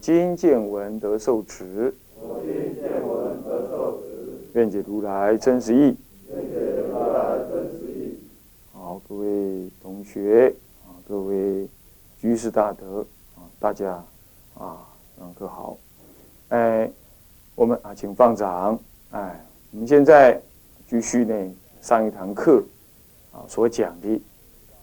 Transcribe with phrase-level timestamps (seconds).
[0.00, 1.94] 今见闻得受持。
[2.42, 4.06] 今见闻得受持。
[4.54, 5.94] 愿解如来真实义。
[6.30, 6.58] 愿解
[6.88, 8.18] 如来真实义。
[8.72, 10.54] 好，各位同学
[10.86, 11.68] 啊，各位
[12.18, 13.04] 居士大德
[13.36, 14.02] 啊，大家。
[14.54, 14.86] 啊，
[15.18, 15.78] 上课好，
[16.48, 16.90] 哎，
[17.54, 18.78] 我们啊，请放掌，
[19.10, 19.40] 哎，
[19.72, 20.38] 我们现在
[20.86, 22.62] 继续呢上一堂课
[23.32, 24.20] 啊所讲的，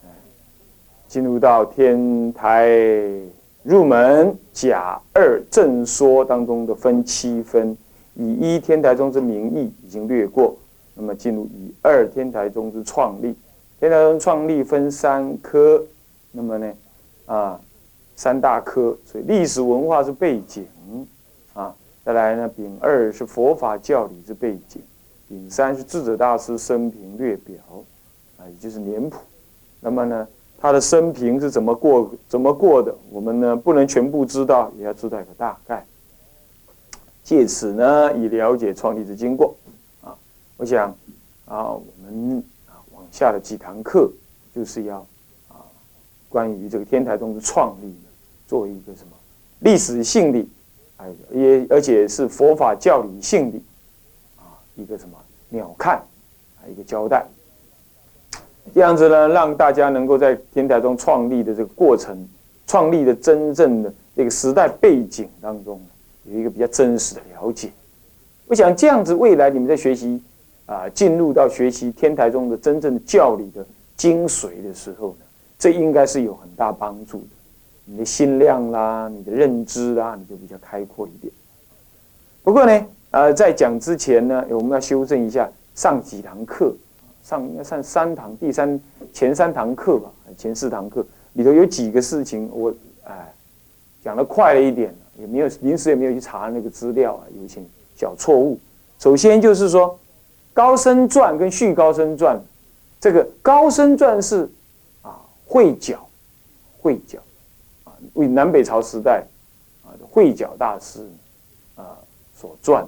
[0.03, 0.09] 哎，
[1.08, 2.67] 进入到天台
[3.67, 7.78] 入门甲二正说当中的分七分，
[8.16, 10.55] 以一天台宗之名义已经略过，
[10.94, 13.36] 那么进入以二天台宗之创立，
[13.77, 15.83] 天台宗创立分三科，
[16.31, 16.73] 那么呢，
[17.25, 17.59] 啊。
[18.19, 20.66] 三大科，所以历史文化是背景
[21.53, 21.72] 啊。
[22.03, 24.81] 再来呢，丙二是佛法教理之背景，
[25.30, 27.55] 丙三是智者大师生平略表
[28.39, 29.20] 啊，也就是年谱。
[29.80, 30.27] 那么呢，
[30.59, 32.95] 他的生平是怎么过怎么过的？
[33.11, 35.86] 我们呢不能全部知道，也要知道一个大概。
[37.23, 39.55] 借此呢，以了解创立的经过
[40.02, 40.16] 啊。
[40.58, 40.89] 我想
[41.45, 44.11] 啊，我们啊往下的几堂课
[44.53, 44.97] 就是要
[45.49, 45.61] 啊
[46.30, 47.95] 关于这个天台宗的创立。
[48.47, 49.11] 作为一个什么
[49.59, 50.47] 历史性的，
[50.95, 53.59] 哎，也而且是佛法教理性的
[54.38, 55.17] 啊，一个什么
[55.49, 57.27] 鸟瞰啊，一个交代，
[58.73, 62.18] 这样子呢，让大家能够在天台中创立的这个过程，
[62.66, 65.82] 创立的真正的这个时代背景当中，
[66.26, 67.70] 有一个比较真实的了解。
[68.48, 70.22] 我想这样子，未来你们在学习
[70.66, 75.26] 啊，进入到学习天台中的真正的教理的精髓的时候呢，
[75.60, 77.27] 这应该是有很大帮助的。
[77.86, 81.32] 你的心量啦，你的认知啦，你就比较开阔一点。
[82.44, 86.73] 不过呢，呃，在讲之前呢，我们要修正一下上几堂课，
[87.27, 88.80] 上应该上三堂，第三
[89.11, 92.73] 前三堂课吧，前四堂课里头有几个事情，我
[93.04, 93.33] 哎
[94.02, 97.61] 讲的快了一点，也没有临时也没有去查那个资料啊，有一些
[97.98, 98.58] 小错误。
[98.98, 99.89] 首先就是说，
[100.54, 102.38] 《高僧传》跟《续高僧传》，
[102.98, 104.49] 这个《高僧传》是
[105.02, 106.08] 啊会角，
[106.80, 107.20] 会角。
[108.14, 109.26] 为南北朝时代
[109.83, 111.05] 啊，慧角大师
[111.76, 111.98] 啊
[112.33, 112.88] 所撰的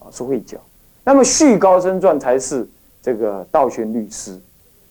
[0.00, 0.58] 啊是慧角。
[1.04, 2.66] 那么《续高僧传》才是
[3.02, 4.38] 这个道宣律师。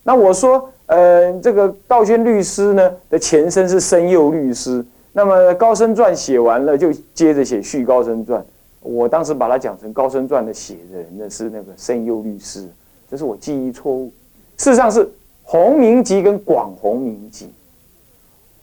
[0.04, 4.84] 那我说，呃，这个道宣律师呢的前身是生佑律师。
[5.12, 8.42] 那么《高僧传》写完了，就接着写《续高僧传》。
[8.82, 12.68] 我当时把它讲成《高僧传》的写人呢是那个生佑律师，
[13.10, 14.12] 这是我记忆错误。
[14.58, 15.08] 事实上是
[15.44, 17.52] 洪明集跟广洪明集。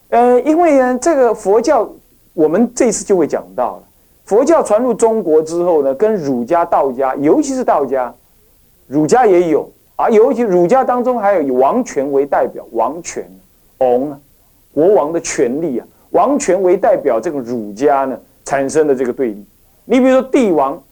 [0.09, 1.89] 呃，因为呢，这个佛教，
[2.33, 3.83] 我们这次就会讲到了。
[4.25, 8.15] 佛教传入中国之后呢，跟儒家、道家，尤其是道家，
[8.87, 13.29] 儒家也有啊，尤其儒家当中还有以王权为代表，王权，
[13.79, 14.19] 王啊，
[14.73, 19.45] 国王的权力啊，王权为代表，这个儒家呢产生的这个对立。
[19.85, 20.83] 你比如说帝王，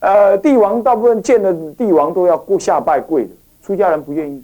[0.00, 3.30] 呃，帝王大部分见的帝王都要过下拜跪的，
[3.62, 4.42] 出家人不愿意，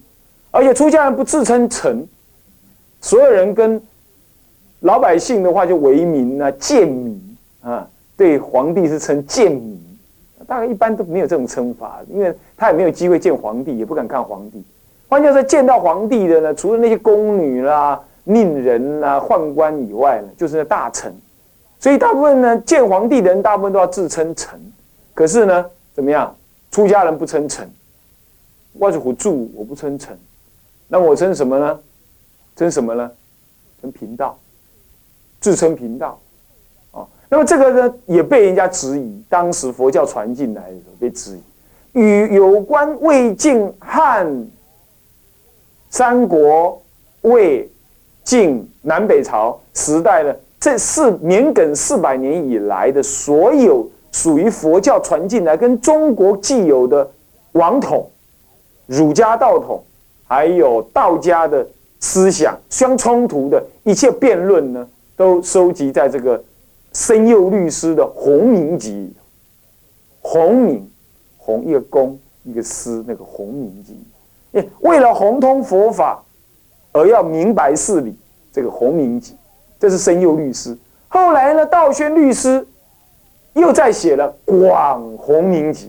[0.50, 2.06] 而且出家人不自称臣，
[3.00, 3.80] 所有人跟。
[4.80, 9.80] 老百姓的话就为民啊，贱民啊，对皇帝是称贱民，
[10.46, 14.62] 大概一般都没有这种称法，因为他也没有机会见皇帝，也不敢看皇帝。
[15.08, 21.14] 换句话说，见到皇帝的呢，除了那些宫女啦、佞人啦、宦官以外呢，就是那大臣。
[21.78, 24.60] 所以大部分呢，见皇帝的人大部分都要自称臣。
[25.14, 26.34] 可是呢，怎么样？
[26.70, 27.70] 出家人不称臣，
[28.74, 30.18] 外祖虎住，我不称臣，
[30.88, 31.78] 那我称什么呢？
[32.54, 33.10] 称什么呢？
[33.80, 34.38] 称贫道。
[35.38, 36.18] 自称贫道，
[37.28, 39.22] 那么这个呢也被人家质疑。
[39.28, 44.46] 当时佛教传进来的时候被质疑，与有关魏晋汉、
[45.90, 46.80] 三国、
[47.22, 47.68] 魏
[48.22, 57.08] 晋南北朝时代的这四年梗四百年以来的所有属于佛教传进来跟中国既有的
[57.52, 58.08] 王统、
[58.86, 59.82] 儒家道统，
[60.26, 61.66] 还有道家的
[61.98, 64.86] 思想相冲突的一切辩论呢？
[65.16, 66.42] 都收集在这个
[66.96, 69.12] 生佑律师的弘明集，
[70.22, 70.90] 弘明，
[71.36, 74.02] 弘一个公一个师，那个弘明集，
[74.52, 76.24] 诶，为了弘通佛法
[76.92, 78.16] 而要明白事理，
[78.50, 79.36] 这个弘明集，
[79.78, 80.74] 这是生佑律师。
[81.08, 82.66] 后来呢，道宣律师
[83.52, 84.34] 又在写了
[84.66, 85.88] 《广弘明集》。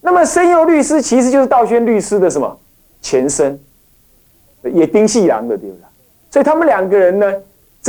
[0.00, 2.58] 那么申佑律师其实就是道宣律师的什么
[3.02, 3.60] 前身，
[4.62, 5.82] 也丁细郎的对不对？
[6.30, 7.30] 所以他们两个人呢，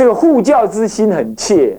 [0.00, 1.78] 这个护教之心很切。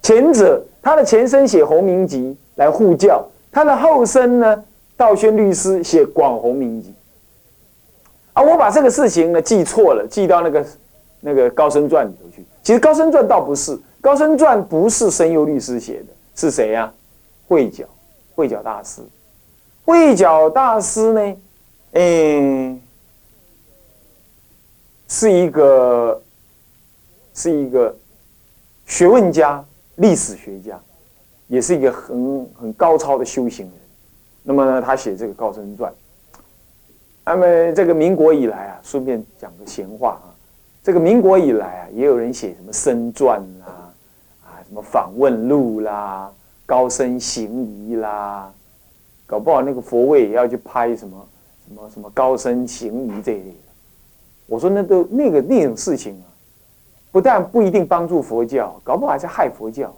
[0.00, 2.18] 前者他的前身写《弘明集》
[2.54, 3.22] 来护教，
[3.52, 4.64] 他的后身呢，
[4.96, 6.88] 道宣律师写《广弘明集》。
[8.32, 10.66] 啊，我把这个事情呢记错了，记到那个
[11.20, 12.42] 那个高僧传里头去。
[12.62, 16.90] 其实高僧传倒不是，高僧传不是申佑律师写的，是谁呀？
[17.46, 17.84] 慧角，
[18.34, 19.02] 慧角大师。
[19.84, 21.36] 慧角大师呢，
[21.92, 22.80] 嗯，
[25.08, 26.22] 是一个
[27.34, 27.94] 是一个
[28.86, 29.64] 学问家、
[29.96, 30.80] 历史学家，
[31.48, 33.74] 也是一个很很高超的修行人。
[34.42, 35.92] 那么呢，他写这个高僧传。
[37.24, 40.34] 那么这个民国以来啊，顺便讲个闲话啊，
[40.82, 43.92] 这个民国以来啊，也有人写什么僧传啦，
[44.42, 46.32] 啊，什么访问录啦，
[46.66, 48.52] 高僧行仪啦，
[49.26, 51.28] 搞不好那个佛位也要去拍什么
[51.68, 53.56] 什么什么高僧行仪这一类的。
[54.46, 56.26] 我说那都那个那种事情啊，
[57.12, 59.92] 不但不一定帮助佛教，搞不好还在害佛教。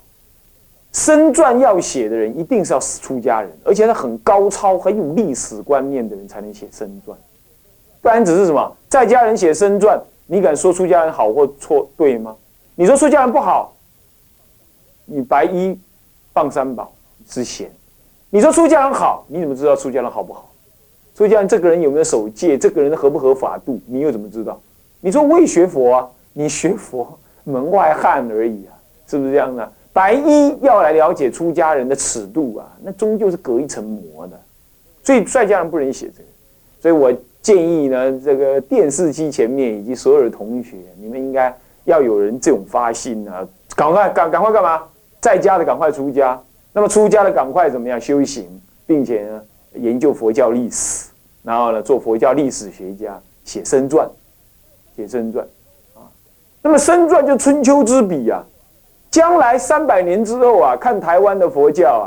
[0.92, 7.16] 生传要写的人，一定是要出家人，而且他很高超、很有历史观念的人才能写生传，
[8.02, 12.36] 不然只是什么在家人写生传，你敢说出家人好或错对吗？
[12.74, 13.74] 你说出家人不好，
[15.06, 15.78] 你白衣
[16.34, 16.92] 放三宝
[17.26, 17.68] 之嫌；
[18.28, 20.50] 你说出家人好，你怎么知道出家人好不好？
[21.14, 22.56] 出家人这个人有没有守戒？
[22.58, 23.80] 这个人合不合法度？
[23.86, 24.60] 你又怎么知道？
[25.00, 28.72] 你说我也学佛啊，你学佛门外汉而已啊，
[29.06, 29.72] 是不是这样的？
[29.92, 34.40] 白衣要来了解出家人的尺度啊，那终究是隔一层膜的，
[35.02, 36.28] 所以在家人不能写这个。
[36.80, 37.12] 所以我
[37.42, 43.46] 建议呢，这个电视机前面以及所有的同学，你们应该要有人这种发心啊，
[43.76, 44.82] 赶快赶赶快干嘛？
[45.20, 46.40] 在家的赶快出家，
[46.72, 48.48] 那么出家的赶快怎么样修行，
[48.86, 49.42] 并且呢
[49.74, 51.10] 研究佛教历史，
[51.42, 54.08] 然后呢做佛教历史学家，写生传，
[54.96, 55.46] 写生传。
[56.62, 58.42] 那么生传就春秋之笔呀。
[59.10, 62.04] 将来三百年之后啊，看台湾的佛教啊，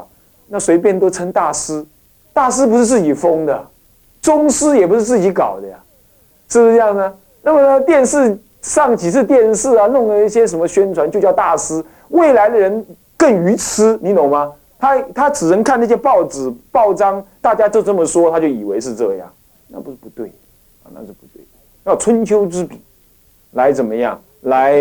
[0.48, 1.86] 那随便都称大师，
[2.34, 3.68] 大师不是自己封的，
[4.24, 5.78] 宗师也不是自己搞的呀，
[6.50, 7.14] 是不是这样呢？
[7.44, 11.84] 那么呢，电视上几次电视啊，弄了一些什么宣传，就叫大师。
[12.10, 12.84] 未来的人
[13.16, 14.52] 更愚痴，你懂吗？
[14.80, 19.32] 他他只能看那些报纸报章，大家就这么说，他就以为是这样，
[19.68, 20.30] 那不是不对
[20.84, 21.44] 啊，那是不对。
[21.84, 22.82] 要春秋之笔
[23.52, 24.20] 来怎么样？
[24.46, 24.74] 来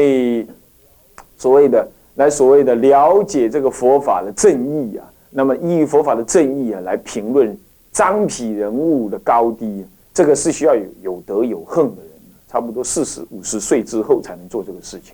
[1.36, 1.86] 所谓的。
[2.16, 7.58] 来所谓的了解这个佛法的正义啊，那么依佛法的正义啊，来评论
[7.90, 12.12] 张皮人物的高低，这个是需要有有德有恨的人，
[12.46, 15.12] 差不多四十五十岁之后才能做这个事情，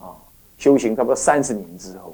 [0.00, 0.18] 啊，
[0.58, 2.12] 修行差不多三十年之后，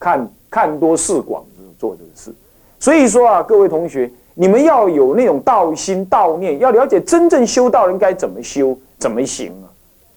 [0.00, 1.44] 看看多识广
[1.78, 2.34] 做这个事。
[2.80, 9.69] 所以说啊，各位同学，你们要有那种道心道念，要了解真正修道人该怎么修怎么行啊。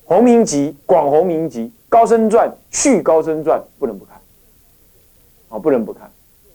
[0.05, 1.71] 洪明集，广弘明集。
[1.89, 4.19] 高僧传续高僧传不能不看，
[5.49, 6.09] 啊，不能不看，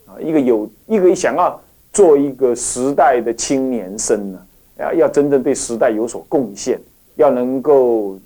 [0.06, 1.62] 啊，一个有一个想要
[1.92, 4.38] 做一个时代的青年生呢，
[4.78, 6.80] 要要真正对时代有所贡献，
[7.14, 8.18] 要能够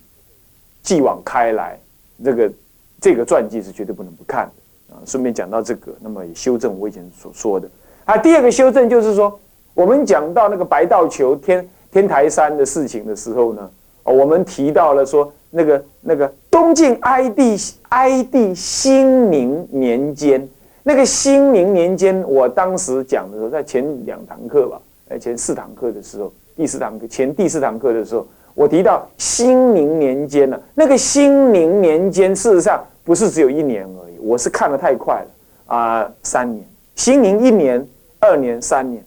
[0.83, 1.79] 继往开来，
[2.25, 2.52] 这个
[2.99, 4.97] 这个传记是绝对不能不看的啊。
[5.05, 7.69] 顺便讲到这个，那么也修正我以前所说的
[8.07, 8.17] 啊。
[8.17, 9.38] 第二个修正就是说，
[9.75, 13.71] 我们讲到那个白道求天天台山的事情的时候呢，
[14.04, 15.32] 我们提到了说。
[15.54, 17.54] 那个那个东晋哀帝
[17.90, 20.49] 哀帝兴宁年间，
[20.82, 24.80] 那个兴宁年间，我当时讲的时候，在前两堂课吧，
[25.11, 35.28] 呃，前四堂课的时候，第四堂课前第四堂课的时候，我提到兴宁年间呢，那个兴宁年间，事实上不是只有一年而已，我是看的太快了
[35.66, 36.64] 啊，三年，
[36.97, 37.87] 兴宁一年、
[38.21, 39.04] 二年、三年。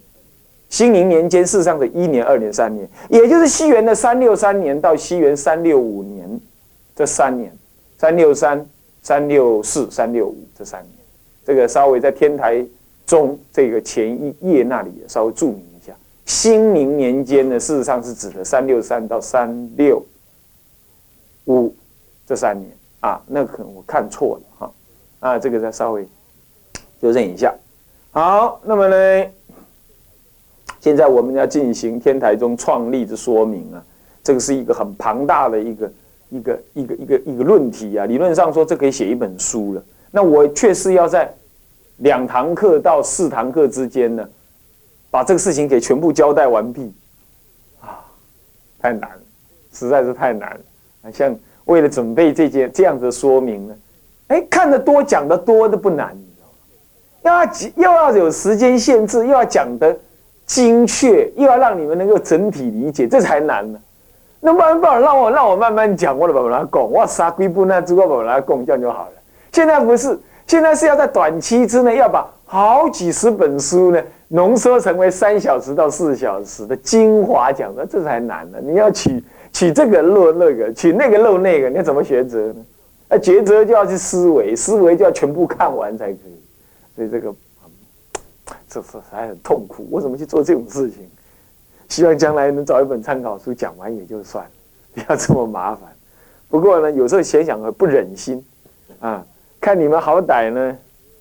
[0.75, 6.29] 兴宁年间，事实上的一年、二年、三年，也就是西元的三六三年到西元三六五年，
[6.94, 7.50] 这三年，
[7.98, 8.67] 三六三、
[9.01, 10.91] 三六四、三六五这三年，
[11.46, 12.62] 这个稍微在天台
[13.05, 15.94] 中这个前一页那里稍微注明一下。
[16.25, 20.05] 兴宁年间呢，事实上是指的三六三到三六
[21.46, 21.74] 五
[22.27, 24.72] 这三年啊，那可能我看错了哈，
[25.22, 26.05] 啊，这个再稍微
[27.01, 27.55] 纠正一下。
[28.12, 29.25] 好，那么呢？
[30.85, 33.83] 现在我们要进行天台宗创立的说明啊，
[34.23, 35.91] 这个是一个很庞大的一个
[36.29, 38.05] 一个一个一个一个论题啊。
[38.05, 39.83] 理论上说，这可以写一本书了。
[40.11, 41.33] 那我确实要在
[41.97, 44.29] 两堂课到四堂课之间呢，
[45.09, 46.93] 把这个事情给全部交代完毕
[47.81, 48.05] 啊，
[48.79, 49.21] 太难了，
[49.73, 51.11] 实在是太难了。
[51.11, 53.75] 像为了准备这件这样的说明呢，
[54.27, 56.41] 哎，看得多讲得多都不难，你知
[57.23, 57.43] 道吗？
[57.43, 57.43] 要
[57.75, 59.97] 又要有时间限制，又要讲得
[60.45, 63.79] 精确，又要让你们能够整体理解，这才难呢。
[64.39, 69.11] 那慢慢让我让我慢慢讲，我的把它讲，我杀龟不那只我把它讲，这样就好了。
[69.51, 78.59] 现在不是，现在是要在短期之内要把好几十本书呢浓缩成为三小时到四小时的精华讲的，这才难呢。
[78.61, 82.55] 你要取取这个漏那个，取那个漏那个，你要怎么抉择呢？
[83.07, 86.41] 啊，抉择就要去思维，思维就要全部看完才可以。
[86.95, 87.33] 所以这个，
[88.75, 89.88] 这是还很痛苦。
[89.89, 91.10] 我怎么去做这种事情？
[91.88, 94.51] 希望将来能找一本参考书讲完也就算了，
[94.94, 95.89] 不要这么麻烦。
[96.50, 98.46] 不过呢，有时候想想不忍心
[99.00, 99.25] 啊，
[99.62, 100.77] 看你们好歹呢，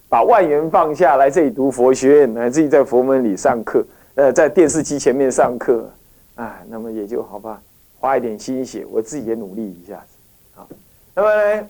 [0.08, 3.84] 把万元放下来这里读佛学院，来自己在佛门里上课，
[4.16, 5.88] 呃，在电视机前面上课，
[6.34, 7.62] 啊，那么也就好吧，
[8.00, 10.16] 花一点心血，我自己也努力一下子，
[10.54, 10.68] 好。
[11.14, 11.68] 那么呢，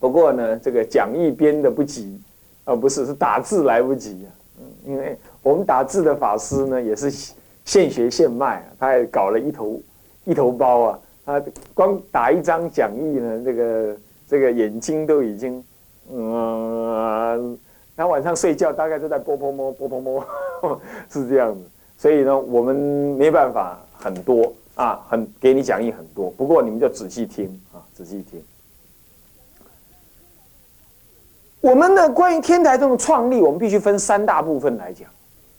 [0.00, 2.18] 不过呢，这个讲义编的不急，
[2.64, 4.28] 啊，不是，是打字来不及啊，
[4.84, 7.34] 因为我们打字的法师呢，也是。
[7.64, 9.78] 现学现卖，他也搞了一头
[10.24, 10.98] 一头包啊！
[11.26, 11.44] 他
[11.74, 15.62] 光打一张讲义呢，这个这个眼睛都已经，
[16.10, 17.58] 嗯，
[17.94, 20.26] 他晚上睡觉大概都在波波摸波波摸，
[21.10, 21.60] 是这样子。
[21.98, 26.30] 所以呢，我们没办法很多啊，很给你讲义很多。
[26.38, 28.42] 不过你们就仔细听啊，仔细听。
[31.68, 35.08] 我们的关于天台宗的创立，我们必须分三大部分来讲。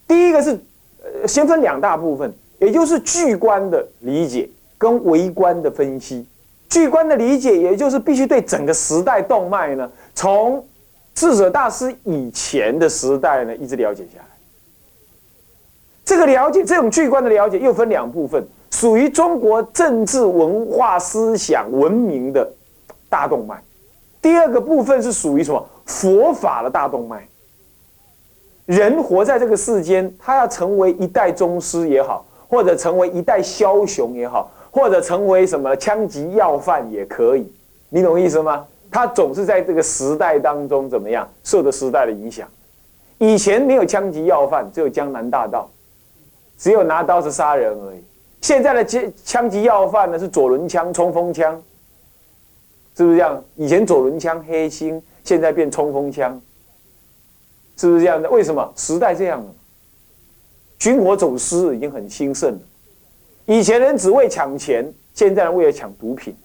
[0.07, 0.59] 第一个是。
[1.01, 6.27] 呃，先分两大部分，也就是具观的理解跟微观的分析。
[6.67, 10.61] 具观的理解，也就是必须对整个时代动脉呢，从
[11.15, 14.25] 智者大师以前的时代呢，一直了解下来。
[16.03, 22.45] 这个了解，这种具观的了解，又分两部分，属于中国政治、文化、思想、文明的
[23.07, 23.63] 大动脉。
[24.21, 25.65] 第二个部分是属于什么？
[25.85, 27.27] 佛法的大动脉。
[28.65, 37.51] 人活在这个世间，他要成为一代宗师也好，或者成为一代枭雄也好，或者成为什么枪击要犯也可以，
[37.89, 38.67] 你懂意思吗？
[38.91, 42.47] 他总是在这个时代当中怎么样，受着时代的影响。
[43.17, 45.69] 以前没有枪击要犯，只有江南大盗，
[46.57, 48.03] 只有拿刀子杀人而已。
[48.41, 51.59] 现在的枪枪击要犯呢，是左轮枪、冲锋枪，
[52.99, 53.41] 是不是这样？
[53.55, 56.37] 以前左轮枪黑心，现在变冲锋枪。
[57.77, 58.29] 是不是这样的？
[58.29, 59.55] 为什么时代这样了？
[60.77, 62.59] 军火走私已经很兴盛了。
[63.45, 66.35] 以前人只为抢钱，现在人为了抢毒品，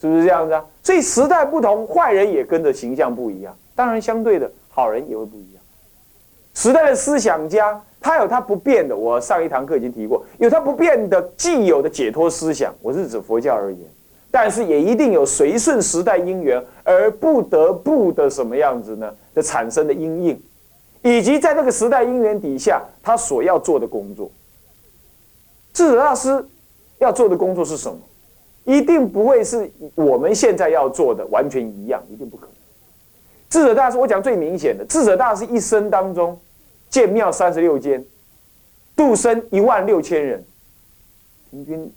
[0.00, 0.64] 是不是这样子啊？
[0.82, 3.54] 所以时代不同，坏人也跟着形象不一样。
[3.74, 5.62] 当然，相对的好人也会不一样。
[6.54, 8.96] 时代的思想家，他有他不变的。
[8.96, 12.74] 我上一堂课已经提过，有他不变的既有的解脱思想。
[12.80, 13.80] 我是指佛教而言。
[14.32, 19.14] 但是也一定有随顺时代因缘而不得不的什么样子呢？
[19.34, 20.42] 的产生的因应，
[21.02, 24.30] 以及在这个时代因缘底下，他所要做的工作。
[25.74, 26.44] 智者大师
[26.98, 27.98] 要做的工作是什么？
[28.64, 32.54] 一定不会是我们现在要做的完全一样，一定不可能。
[33.50, 36.40] 智者大师，我讲最明显的，智者大师一生当中
[36.88, 38.02] 建庙三十六间，
[38.96, 40.42] 度生一万六千人，
[41.50, 41.92] 平均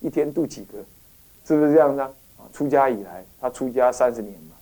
[0.00, 0.78] 一天度几个？
[1.50, 2.08] 是不是这样子啊？
[2.52, 4.54] 出家以来，他出家三十年嘛。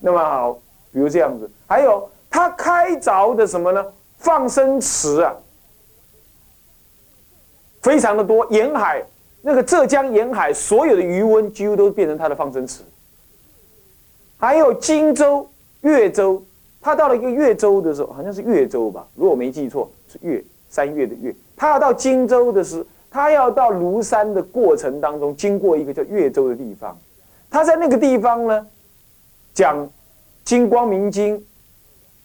[0.00, 0.54] 那么好，
[0.90, 3.86] 比如这样子，还有他开凿的什么呢？
[4.18, 5.32] 放生池啊，
[7.80, 8.44] 非常的多。
[8.50, 9.04] 沿海
[9.40, 12.82] 那个浙江沿海所有的余温几乎都变成他的放生池。
[14.36, 15.48] 还有荆州、
[15.82, 16.42] 越州，
[16.80, 21.32] 他到了一个越州的时候，好像是越州吧，如果我没记错，是越三月的越。
[21.56, 22.84] 他要到荆州的时候。
[23.10, 26.96] 他要到庐山的过程当中，经过一个叫越州的地方，
[27.50, 28.66] 他在那个地方呢，
[29.54, 29.86] 讲
[30.44, 31.38] 《金光明经》，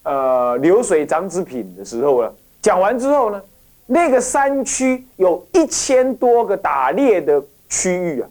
[0.03, 3.41] 呃，流水长子品的时候呢，讲完之后呢，
[3.85, 8.27] 那个山区有一千多个打猎的区域啊，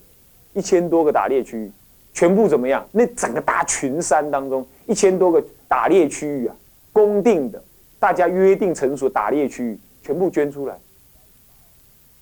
[0.52, 1.73] 一千多个打猎区域，
[2.12, 2.87] 全部怎么样？
[2.92, 6.54] 那整个大群山当中，一千多个打猎区域啊，
[6.92, 7.62] 公定的，
[7.99, 10.76] 大家约定成熟打猎区域，全部捐出来。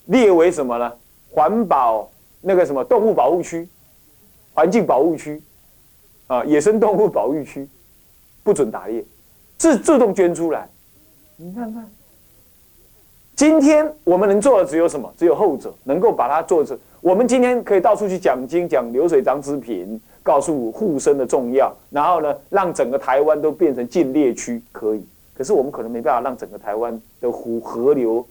[0.09, 0.93] 列为什么呢？
[1.31, 2.11] 环保
[2.41, 3.69] 那个什么动物保护区、
[4.55, 5.43] 环境保护区
[6.27, 7.69] 啊，野生动物保育区，
[8.43, 9.05] 不准打猎，
[9.59, 10.67] 自自动捐出来。
[11.37, 11.87] 你看看，
[13.37, 15.13] 今天我们能做的只有什么？
[15.19, 16.77] 只有后者能够把它做成。
[17.03, 25.07] 我们今天可以到处去讲经，讲流水长之品，告诉护生的重要，然后呢，让整个台湾都变成禁猎区，可以。
[25.35, 28.27] 可是我们可能没办法让整个台湾的湖河流。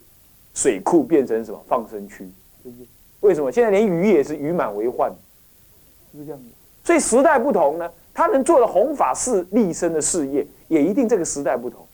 [0.58, 2.28] 水库变成什么放生区？
[3.20, 5.12] 为什么现在连鱼也是鱼满为患？
[6.12, 6.46] 是不是这样子？
[6.84, 11.86] 所以时代不同呢，他能做的弘法事立身的事业，也一定这个时代不同。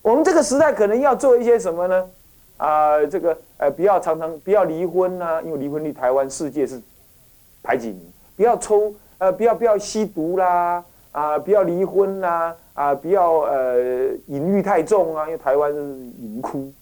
[0.00, 2.08] 我们这个时代可能要做一些什么呢？
[2.56, 6.80] 啊，这个呃，不要常常不要离婚呐，因为离婚率台湾世界是
[7.64, 8.00] 排几名。
[8.36, 15.78] 不要抽呃，不要不要吸毒啦，啊，不要离婚啦，啊，不要呃淫欲太重啊，因为台湾是
[16.20, 16.72] 淫窟，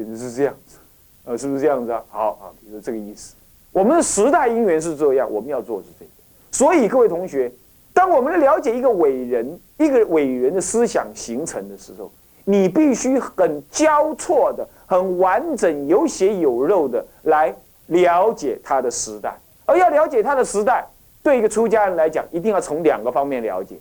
[0.00, 0.78] 简直是这样子，
[1.26, 2.02] 呃，是不是这样子啊？
[2.08, 3.34] 好啊，比如说这个意思。
[3.70, 6.10] 我们的时代因缘是这样，我们要做的是这个。
[6.50, 7.52] 所以各位同学，
[7.92, 12.10] 当我们了解一个伟人、一个伟人的思想形成的时候，
[12.46, 17.54] 你必须很交错的、很完整、有血有肉的来
[17.88, 19.38] 了解他的时代。
[19.66, 20.86] 而要了解他的时代，
[21.22, 23.76] 对一个出家人来讲，一定要从两个方面了解。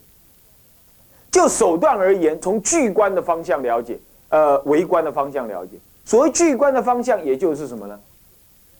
[1.31, 3.97] 就手段而言，从具观的方向了解，
[4.27, 5.77] 呃，微观的方向了解。
[6.09, 7.99] 所谓具观的方向，也就是什么呢？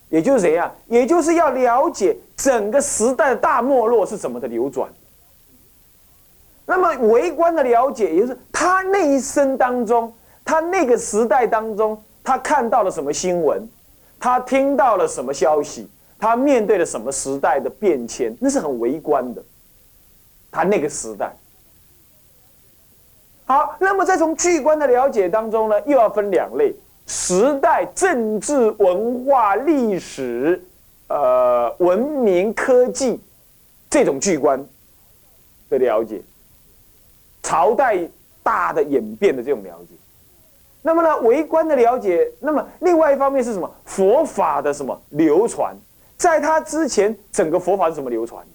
[0.09, 0.73] 也就是谁啊？
[0.87, 4.89] 也就是要了解整个时代的大没落是怎么的流转。
[6.65, 10.11] 那么微观的了解，也就是他那一生当中，
[10.43, 13.69] 他那个时代当中，他看到了什么新闻，
[14.19, 19.43] 他听到了什么消息，他面对了什么时代的变迁，那是很微观的。
[20.49, 21.31] 他那个时代。
[23.45, 26.73] 好，那么在从巨观的了解当中呢，又要分两类。
[27.09, 30.63] 时代、政治、文化、历史、
[31.07, 33.19] 呃，文明、科技，
[33.89, 34.63] 这种巨观
[35.71, 36.21] 的了解，
[37.41, 38.07] 朝代
[38.43, 39.95] 大的演变的这种了解，
[40.83, 43.67] 那么呢，微观的了解，那么另外一方面是什么？
[43.85, 45.75] 佛法的什么流传？
[46.15, 48.45] 在他之前，整个佛法是怎么流传？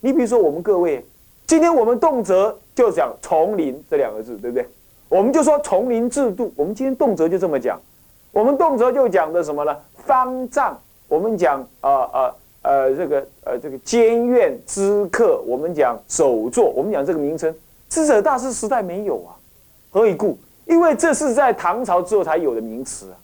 [0.00, 1.06] 你比如说，我们各位，
[1.46, 4.68] 今天我们动辄就讲“丛林”这两个字，对不对？
[5.14, 7.80] 我们就说丛林制度，我们今天动辄就这么讲，
[8.32, 9.76] 我们动辄就讲的什么呢？
[10.04, 17.54] 方丈，我们讲呃呃呃这个呃这个监院知客，我们讲首座，我们讲这个名称，
[17.88, 19.38] 智者大师时代没有啊，
[19.92, 20.36] 何以故？
[20.66, 23.16] 因为这是在唐朝之后才有的名词啊，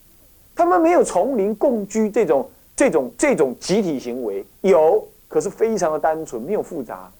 [0.54, 7.10] 他们没有丛林共居这种这种这种集体行为，有，可是非常的单纯，没有复杂，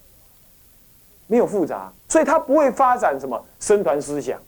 [1.27, 4.39] 没有复杂，所以他不会发展什么僧团思想。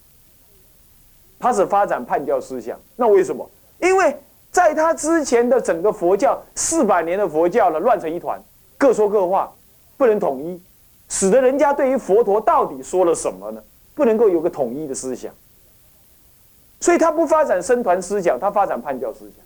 [1.42, 3.44] 他是发展叛教思想，那为什么？
[3.80, 4.16] 因为
[4.52, 8.40] 在他之前的整个佛教四百年的佛教呢，乱成一团，
[8.78, 9.52] 各说各话，
[9.96, 10.62] 不能统一，
[11.08, 13.60] 使得人家对于佛陀到底说了什么呢？
[13.92, 15.32] 不能够有个统一的思想。
[16.80, 19.44] 所以他不发展僧团思想，他发展叛教思想。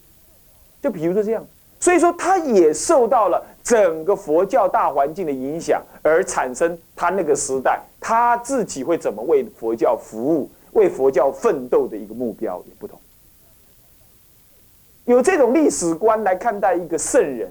[0.82, 1.42] 就比如说这样，
[1.80, 10.50] 所以说他也受到了整个佛教大环境的影响，而产生他那个时代他自己会怎么为佛教服务。
[10.76, 13.00] 为佛教奋斗的一个目标也不同，
[15.06, 17.50] 有这种历史观来看待一个圣人，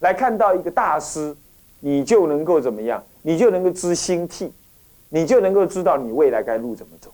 [0.00, 1.34] 来看到一个大师，
[1.80, 3.02] 你就能够怎么样？
[3.22, 4.52] 你就能够知兴替，
[5.08, 7.10] 你就能够知道你未来该路怎么走。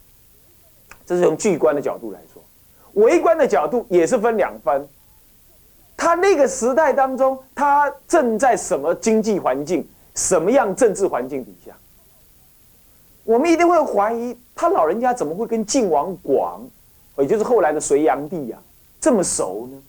[1.06, 2.42] 这是从巨观的角度来说，
[2.94, 4.88] 微观的角度也是分两分。
[5.96, 11.72] 他那个时代当中，他正在什么经济环境、什么样政治环境底下？
[13.24, 16.62] 我们一定会怀疑他老人家怎么会跟晋王广，
[17.18, 18.58] 也就是后来的隋炀帝呀，
[19.00, 19.82] 这么熟呢？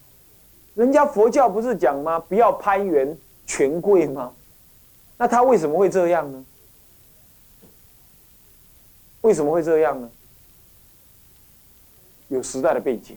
[0.74, 2.18] 人家佛教不是讲吗？
[2.18, 4.34] 不要攀援权贵吗？
[5.16, 6.44] 那他为什么会这样呢？
[9.22, 10.10] 为什么会这样呢？
[12.30, 13.16] 有时代的背景。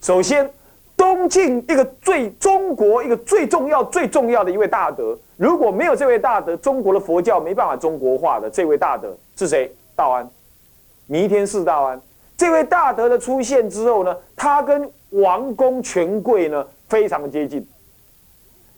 [0.00, 0.50] 首先。
[0.96, 8.50] 东晋一个最中国一个最重要最重要的一位大德，如果没有这位大德，中国的佛教没办法中国化的。
[8.50, 9.72] 这位大德是谁？
[9.98, 10.30] 道安，
[11.08, 12.00] 弥天寺道安。
[12.36, 17.66] 这位大德的出现之后呢，他跟王公权贵呢非常接近。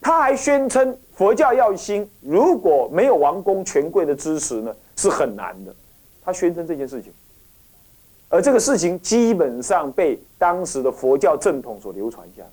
[0.01, 5.75] 他还宣称佛教要兴，如果没有王公权贵的支持呢，是很难的。
[6.25, 7.13] 他宣称这件事情。
[8.31, 12.51] 而这个事情基本上被当时的佛教正统所流传下来，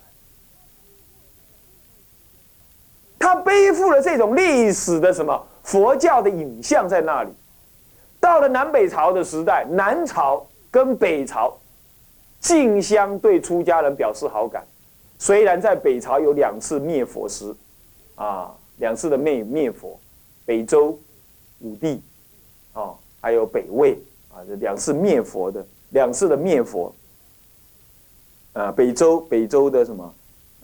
[3.18, 7.30] 他背负了这种历史的什么佛教的影像在那里。
[8.28, 11.58] 到了南北朝的时代，南朝跟北朝
[12.40, 14.66] 竞相对出家人表示好感，
[15.18, 17.54] 虽然在北朝有两次灭佛师，
[18.16, 19.98] 啊，两次的灭灭佛，
[20.44, 20.98] 北周
[21.60, 22.02] 武帝，
[22.74, 23.98] 啊，还有北魏。
[24.30, 26.94] 啊，这两次灭佛的，两次的灭佛，
[28.52, 30.14] 呃，北周北周的什么，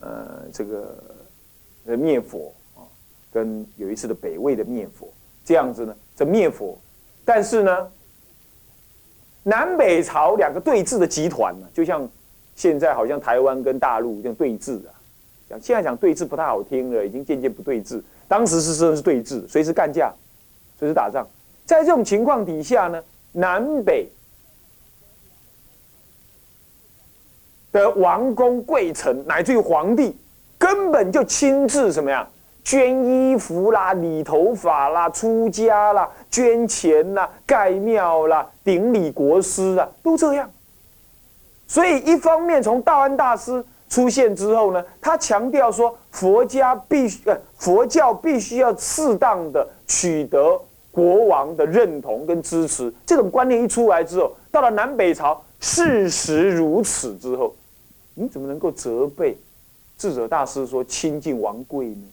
[0.01, 0.95] 呃，这个
[1.97, 2.85] 灭佛啊，
[3.33, 5.09] 跟有一次的北魏的灭佛，
[5.47, 6.79] 这样子呢，这灭佛，
[7.25, 7.91] 但是呢，
[9.43, 12.09] 南北朝两个对峙的集团呢，就像
[12.55, 14.93] 现在好像台湾跟大陆这样对峙啊，
[15.49, 18.03] 讲现在讲对峙不太好听了，已经渐渐不对峙。
[18.29, 20.13] 当时是真的是对峙，随时干架，
[20.79, 21.27] 随时打仗。
[21.65, 24.09] 在这种情况底下呢，南北
[27.73, 30.17] 的王公贵臣乃至于皇帝，
[30.59, 32.29] 根本就亲自什么呀？
[32.65, 40.51] 捐衣服啦，理头发啦，出家啦，捐钱啦，盖庙啦，顶礼国师啊，都这样。
[41.67, 50.59] 所以一方面从道安大师出现之后呢，他强调说佛家必须呃佛教必须要适当的取得
[50.91, 52.93] 国王的认同跟支持。
[53.05, 57.55] 这种观念一出来之后，到了南北朝事实如此之后，
[58.15, 59.37] 你怎么能够责备
[59.99, 62.07] 智者大师说亲近王贵呢？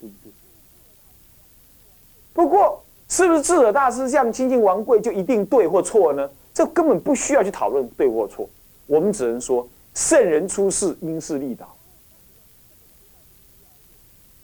[0.00, 0.32] 对不对？
[2.32, 6.30] 不过，是不是智者大师这样亲近王贵就一定对或错呢？
[6.52, 8.48] 这根本不需要去讨论对或错，
[8.86, 11.74] 我们只能说圣人出世，因势利导。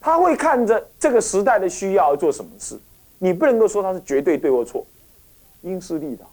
[0.01, 2.79] 他会看着这个时代的需要做什么事，
[3.19, 4.87] 你不能够说他是绝对对或错，
[5.63, 6.25] 因势利导。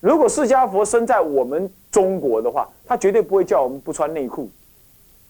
[0.00, 4.48] 如果释迦佛生在我们中国的话，他绝对不会叫我们不穿内裤，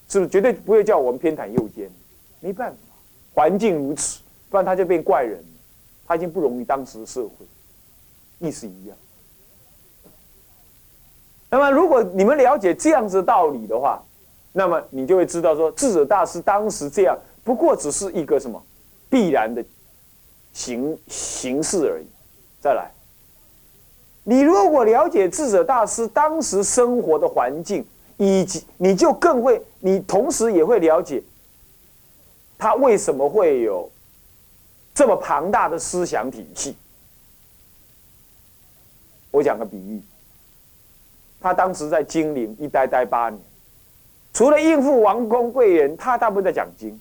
[0.07, 0.29] 是不是？
[0.29, 1.89] 绝对不会叫我们偏袒右肩。
[2.39, 2.77] 没办法，
[3.33, 4.19] 环境如此，
[4.49, 5.45] 不然他就变怪人了。
[6.07, 7.45] 他已经不容于当时的社会，
[8.39, 8.97] 意思一样。
[11.51, 14.01] 那么，如果你们了解这样子的道理的话，
[14.51, 18.61] 那么你就会知道说，智者大师当时这样，不过只是一个什么
[19.09, 19.63] 必然的
[20.53, 22.05] 形形式而已。
[22.59, 22.91] 再来，
[24.23, 27.85] 你如果了解智者大师当时生活的环境，
[28.17, 31.23] 以及你就更会，你同时也会了解。
[32.57, 33.89] 他为什么会有
[34.99, 36.75] 这么庞大的思想体系？
[39.31, 40.01] 我讲个比喻，
[41.39, 43.41] 他当时在金陵一待待八年，
[44.33, 46.99] 除了应付王公贵人，他大部分在讲经，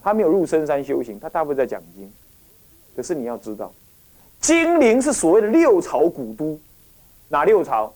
[0.00, 2.10] 他没有入深山修行，他大部分在讲经。
[2.96, 3.70] 可是你要知道，
[4.40, 6.58] 金陵是所谓的六朝古都，
[7.28, 7.92] 哪六朝？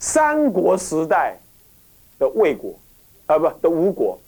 [0.00, 1.38] 三国时代
[2.18, 2.74] 的魏国，
[3.26, 4.18] 啊不，的吴国。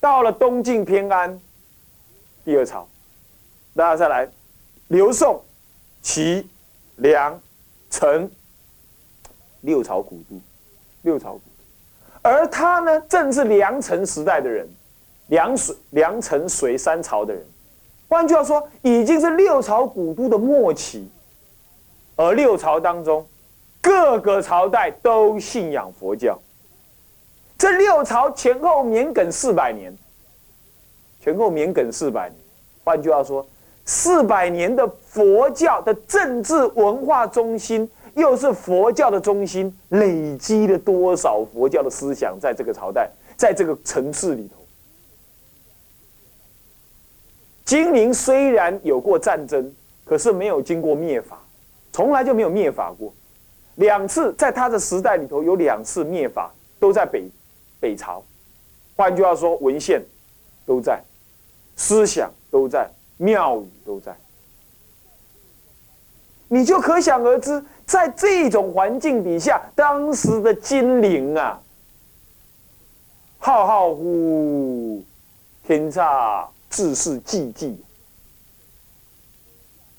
[0.00, 1.38] 到了东晋偏安，
[2.46, 2.88] 第二朝，
[3.78, 4.28] 大家再来，
[4.88, 5.40] 刘宋、
[6.02, 6.44] 齐、
[6.96, 7.40] 梁、
[7.88, 8.28] 陈，
[9.60, 10.34] 六朝古都，
[11.02, 14.68] 六朝古都，而他呢，正是梁陈时代的人，
[15.28, 17.40] 梁水、梁陈隋三朝的人，
[18.08, 21.08] 换句话说，已经是六朝古都的末期，
[22.16, 23.24] 而六朝当中，
[23.80, 26.36] 各个朝代都信仰佛教。
[27.56, 29.96] 这六朝前后绵亘四百年，
[31.20, 32.36] 前后绵亘四百年，
[32.82, 33.46] 换句话说，
[33.88, 44.62] 四百年的佛教的政治文化中心，又是佛教的中心，累积了多少佛教的思想在这个朝代，在这个层次里头。
[47.64, 49.74] 金陵虽然有过战争，
[50.04, 51.40] 可是没有经过灭法，
[51.90, 53.10] 从来就没有灭法过。
[53.76, 57.24] 两次在他的时代里头有两次灭法，都在北。
[57.80, 58.22] 北朝，
[58.96, 60.02] 换句话说，文献
[60.66, 61.00] 都在，
[61.76, 64.16] 思想都在，庙宇都在，
[66.48, 71.60] 你就可想而知，在这种环境底下，当时的金陵啊，
[73.38, 75.04] 浩浩乎
[75.66, 77.76] 天下志士济济，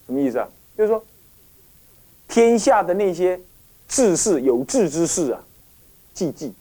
[0.08, 0.47] 什么意思啊？
[0.77, 1.03] 就是说，
[2.27, 3.39] 天下的那些
[3.88, 5.43] 志士有志之士啊，
[6.13, 6.53] 济济。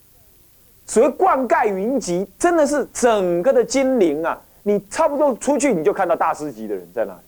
[0.86, 4.40] 所谓灌溉云集，真的是整个的金陵啊！
[4.62, 7.20] 你差不多出去，你就看到大师级的人在那里。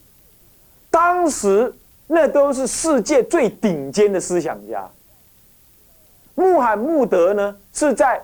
[0.90, 1.72] 当时
[2.06, 4.88] 那都是世界最顶尖的思想家。
[6.34, 8.20] 穆罕默德呢，是在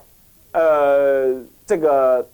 [0.53, 2.27] 呃这个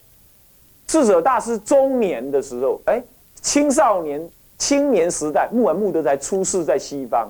[0.87, 3.03] 智者大师中年的时候，哎，
[3.41, 7.29] 青少年、青年时代，穆罕默德才出世在西方。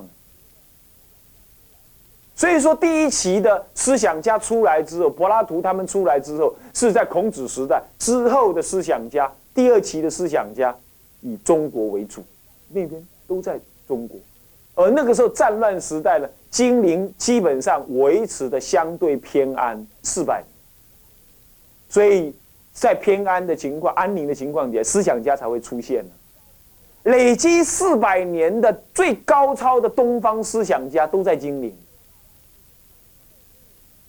[2.43, 9.31] 所以说，第一期的思想家出来之后，柏拉图他们出来之后，是在孔子时代之后的思想家。
[9.55, 10.75] 第二期的思想家
[11.21, 12.21] 以中国为主，
[12.67, 14.19] 那边都在中国。
[14.75, 20.45] 而那个时候战乱时代呢，金陵基本上维持的相对偏安四百年。
[21.87, 22.35] 所以
[22.73, 26.03] 在偏安的情况、安宁的情况底下，思想家才会出现
[27.03, 31.73] 累积四百年的最高超的东方思想家都在金陵。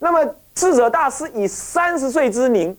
[0.05, 0.23] 那么
[0.55, 2.77] 智者大师以三十岁之龄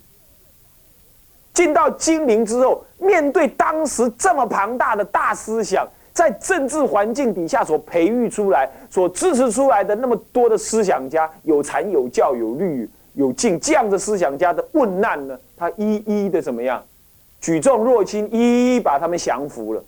[1.56, 16.84] 进到金陵之后，面对当时这么庞大的大思想，在政治环境底下所培育出来、所支持出来的那么多的思想家，有禅有教有律，有敬这样的思想家的问难呢，他一一的怎么样，
[17.42, 19.84] 举重若轻，一一把他们降服了。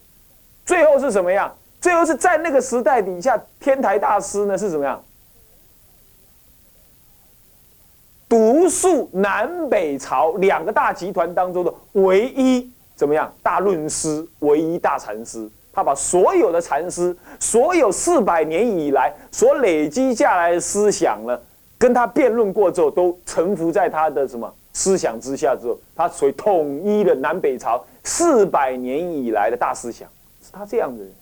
[0.65, 1.53] 最后是什么样？
[1.79, 4.99] 最后是在那个时代底下，天台大师呢是怎么样？
[8.29, 13.33] 独树南北朝两个大集团当中的唯一怎么样？
[13.41, 15.49] 大论师，唯一大禅师。
[15.71, 21.39] 他把所有的禅师，所有四百年以来所累积下来的思想呢，
[21.77, 30.09] 跟他辩论过之后，都臣服在他的什么思想之下之后，他所以统一了南北朝四百年以来的大思想，
[30.43, 31.13] 是他这样的人，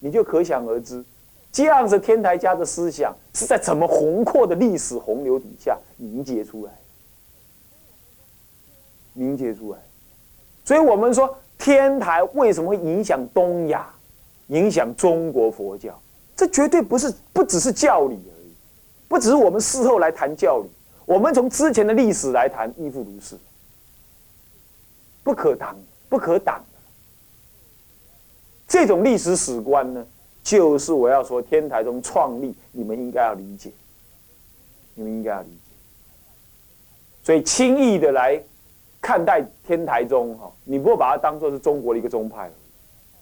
[0.00, 1.02] 你就可想而知，
[1.58, 6.72] 这样子天台家的思想是在怎么宏阔的历史洪流底下凝结出来，
[9.12, 9.78] 凝结出来，
[10.64, 11.36] 所以我们说。
[11.58, 13.92] 天台为什么会影响东亚，
[14.46, 16.00] 影响中国佛教？
[16.36, 18.52] 这绝对不是不只是教理而已，
[19.08, 20.70] 不只是我们事后来谈教理，
[21.04, 23.36] 我们从之前的历史来谈，亦复如是，
[25.24, 25.76] 不可挡，
[26.08, 26.64] 不可挡
[28.68, 30.06] 这种历史史观呢，
[30.48, 33.70] 就是我要说天台宗创立，你们应该要理解，
[34.94, 35.52] 你们应该要理解。
[37.22, 38.42] 所以轻易的来。
[39.00, 42.50] 看待天台宗哈，你不会把它当做是中国的一个宗派，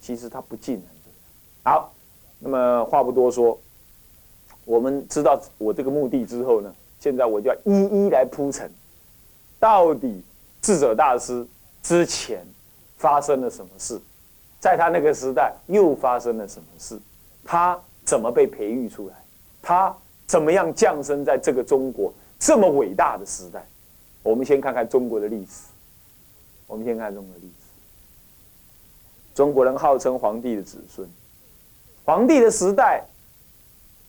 [0.01, 1.75] 其实它不尽然。
[1.75, 1.93] 好，
[2.39, 3.57] 那么话不多说，
[4.65, 8.73] 我们知道我这个目的之后呢，现在我就要一一来铺陈，
[9.61, 10.25] 到底
[10.63, 11.47] 智者大师
[11.83, 12.43] 之前
[12.97, 14.01] 发生了什么事，
[14.59, 16.99] 在他那个时代又发生了什么事，
[17.47, 19.15] 他怎么被培育出来，
[19.63, 23.65] 他怎么样降生在这个中国这么伟大的时代？
[24.23, 25.63] 我们先看看中国的历史。
[26.67, 27.55] 我们先看中国历史。
[29.37, 31.09] 中国人号称皇帝的子孙，
[32.05, 33.05] 皇帝的时代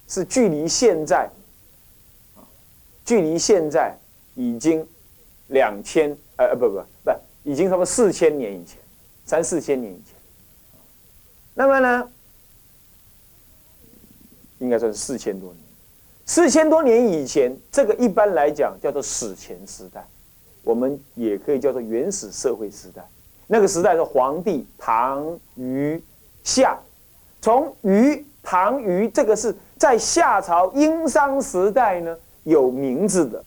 [0.07, 1.29] 是距离现在，
[3.05, 3.95] 距离现在
[4.33, 4.87] 已经
[5.47, 7.11] 两千呃呃不不不，
[7.43, 8.79] 已经差不多四千年以前，
[9.25, 10.15] 三四千年以前。
[11.53, 12.09] 那么呢，
[14.59, 15.59] 应该算是四千多年。
[16.25, 20.05] 四千多年以前，这个一般来讲叫做史前时代。
[20.63, 23.01] 我们也可以叫做原始社会时代，
[23.47, 26.03] 那个时代是黄帝唐虞
[26.43, 26.77] 夏，
[27.41, 33.41] 从虞唐虞这个是在夏朝殷商时代呢有名字的